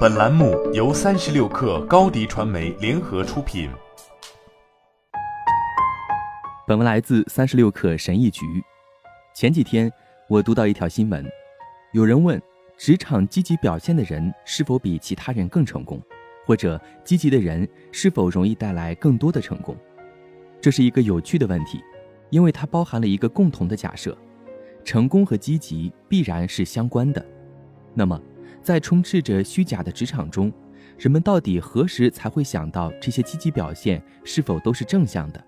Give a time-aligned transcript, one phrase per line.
[0.00, 3.70] 本栏目由三十六氪高低传媒联合出品。
[6.66, 8.44] 本文来自三十六氪神译局。
[9.34, 9.90] 前几天
[10.28, 11.24] 我读到一条新闻，
[11.92, 12.40] 有人问：
[12.76, 16.00] 职场积极表现的人是否比其他人更成功？
[16.44, 19.74] 或者积极的人是否容易带来更多的成功？
[20.60, 21.82] 这是一个有趣的问题，
[22.28, 24.16] 因为它包含了一个共同的假设：
[24.84, 27.24] 成功和积极必然是相关的。
[27.94, 28.20] 那么，
[28.62, 30.52] 在充斥着虚假的职场中，
[30.98, 35.44] 人们到底何时才会想到这些积极表现是否都是正向的？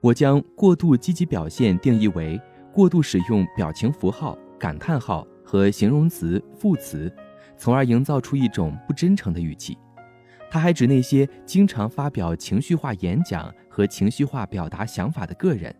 [0.00, 2.40] 我将过度积极表现定义为
[2.72, 7.12] 过度使用表情符号、感叹号和形容词、副词，
[7.56, 9.76] 从而营造出一种不真诚的语气。
[10.50, 15.74] 它还指那些经常发表情绪化演讲和情绪化表达想法的个人，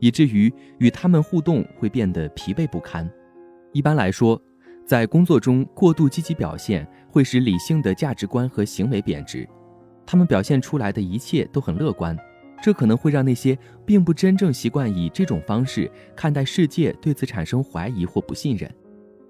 [0.00, 3.08] 以至于与他们互动会变得疲惫不堪。
[3.72, 4.40] 一般来说，
[4.88, 9.46] 在工作中过度积极表现会使理性的价值观和行为贬值，
[10.06, 12.16] 他们表现出来的一切都很乐观，
[12.62, 18.74] 这可能会让那些并不真正习惯以这种方式看待世界对此产生怀疑或不信任。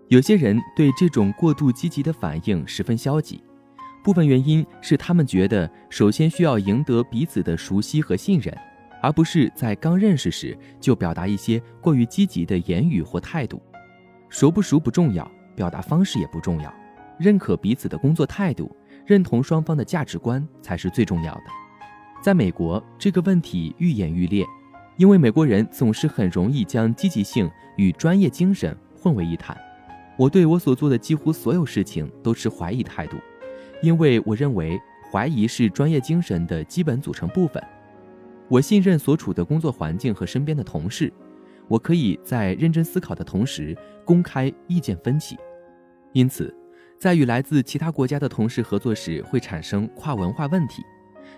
[0.07, 3.43] 有些人对这种过度积极的反应十分消极，
[4.05, 8.57] 部分原因是他们觉得首先需要赢得彼此的熟悉和信任，
[9.03, 13.61] 而不是在刚认识时就表达一些过于积极的言语或态度。
[14.29, 15.29] 熟不熟不重要。
[15.59, 16.73] 表达方式也不重要，
[17.19, 18.71] 认可彼此的工作态度，
[19.05, 21.43] 认同双方的价值观才是最重要的。
[22.23, 24.47] 在美国，这个问题愈演愈烈，
[24.97, 29.57] 因为美国人总是很容易将积极性与专业精神混为一谈。
[30.17, 33.17] 我对我所做的几乎所有事情都持怀疑态度，
[33.83, 37.61] 因为我认为怀疑是专业精神的基本组成部分。
[38.47, 41.13] 我信任所处的工作环境和身边的同事，
[41.67, 45.37] 我可以在认真思考的同时公开意见分歧。
[46.13, 46.55] 因此，
[46.99, 50.83] 在与来自其他国家的同事合作时，会产生跨文化问题。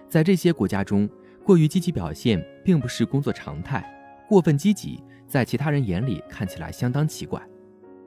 [0.08, 1.08] 在这些国家中，
[1.44, 3.84] 过于积极表现并不是工作常态，
[4.28, 7.40] 过分积极在其他人眼里看起来相当奇怪。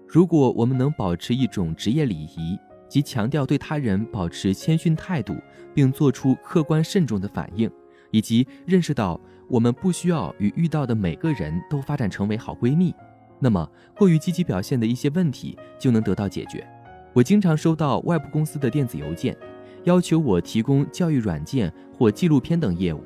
[0.08, 2.58] 如果我们能保持一种职业礼仪，
[2.88, 5.36] 即强调对他人保持谦逊态度，
[5.74, 7.70] 并做出客观慎重的反应，
[8.12, 12.94] 以及认识到我们不需要与遇到的每个人都发展成为好闺蜜。
[13.44, 16.66] 那么，过于积极表现的一些问题就能得到解决。
[17.12, 19.36] 我经常收到外部公司的电子邮件，
[19.84, 23.04] 要求我提供教育软件或纪录片等业务。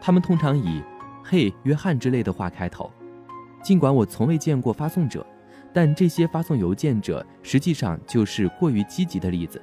[0.00, 0.80] 他们通常以
[1.24, 2.88] “嘿，约翰”之类的话开头。
[3.60, 5.26] 尽管我从未见过发送者，
[5.72, 9.60] 但这些发送邮件者实际上就是过于积极的例子，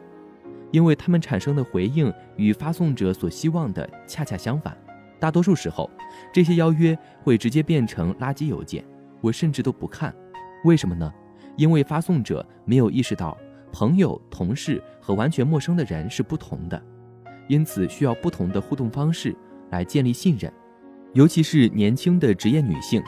[0.69, 4.78] 因为他们产生的回应与发送者所希望的恰恰相反。
[5.18, 5.90] 大多数时候，
[6.34, 8.84] 这些邀约会直接变成垃圾邮件。
[9.22, 10.13] 我甚至都不看，
[10.63, 11.13] 为什么呢？
[11.56, 13.38] 因为发送者没有意识到
[13.72, 16.81] 朋友、同事和完全陌生的人是不同的，
[17.47, 19.35] 因此需要不同的互动方式
[19.69, 20.52] 来建立信任。
[21.13, 23.03] 尤其是年轻的职业女性，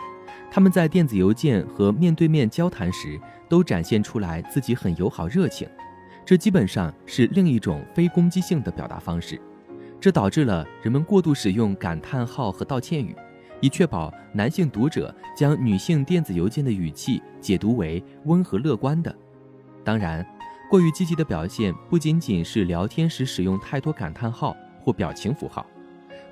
[0.49, 5.69] 她们在电子邮件和面对面交谈时都展现出来自己很友好热情，
[6.25, 9.39] 这基本上是另一种非攻击性的表达方式，
[9.99, 13.15] 这导致了人们过度使用感叹号和道歉语。
[13.61, 19.15] 以确保男性读者将女性电子邮件的语气解读为温和乐观的。
[19.83, 20.25] 当然，
[20.69, 25.65] 过于积极的表现不仅仅是聊天时使用太多感叹号或表情符号，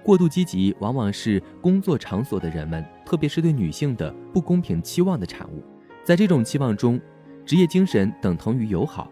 [0.04, 5.64] 过度积极往往是工作场所的人们，特别是对女性的不公平期望的产物。
[6.04, 7.00] 在这种期望中，
[7.46, 9.12] 职业精神等同于友好。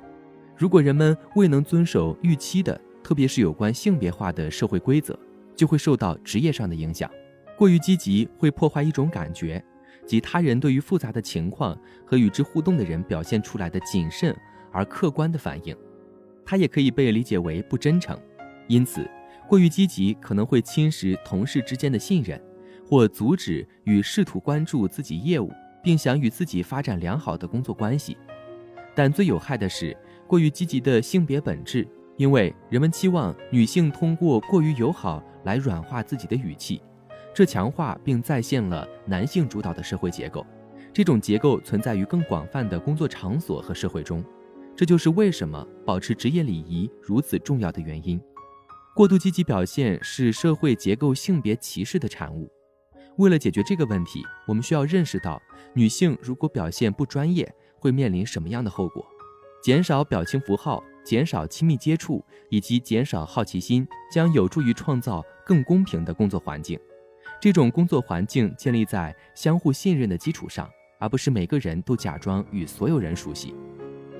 [0.56, 5.18] 如果人们未能遵守预期的，特别是有关性别化的社会规则，
[5.56, 7.10] 就会受到职业上的影响。
[7.58, 9.62] 过于积极会破坏一种感觉，
[10.06, 14.36] 即他人对于复杂的情况和与之互动的人表现出来的谨慎
[14.72, 15.76] 而客观的反应。
[16.46, 18.18] 它也可以被理解为不真诚。
[18.68, 19.10] 因此，
[19.50, 22.40] 过于积极可能会侵蚀同事之间的信任，
[22.88, 25.52] 或阻止与试图关注自己业务
[25.82, 28.16] 并想与自己发展良好的工作关系。
[28.94, 29.98] 但最有害的是
[30.28, 36.82] 过于积极的性别本质，因为人们期望女性通过过于友好来软化自己的语气。
[37.38, 40.44] 这强化并再现了男性主导的社会结构，
[40.92, 44.26] 这种结构存在于更广泛的工作场所和社会中，
[44.76, 48.20] 这就是为什么保持职业礼仪如此重要的原因。
[48.96, 52.52] 过度积极表现是社会结构性别歧视的产物。
[53.18, 55.40] 为了解决这个问题，我们需要认识到，
[55.76, 59.06] 女性如果表现不专业，会面临什么样的后果。
[59.62, 66.80] 减少表情符号，减少亲密接触，以及减少好奇心，将有助于创造更公平的工作环境。
[67.40, 70.70] 这种工作环境建立在相互信任的基础上
[71.00, 73.54] 而不是每个人都假装与所有人熟悉。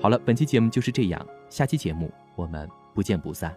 [0.00, 3.54] 好了本期节目就是这样下期节目我们不见不散。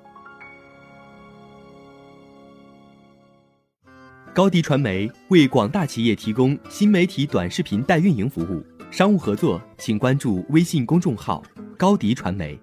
[4.33, 11.43] 高迪传媒为广大企业提供新媒体短视频代运营服务商务合作请关注微信公众号
[11.77, 12.59] 高迪传媒。